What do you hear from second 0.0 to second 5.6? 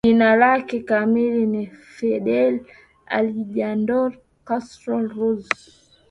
Jina lake kamili ni Fidel Alejandro Castro Ruz